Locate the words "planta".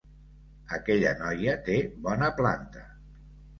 2.43-2.85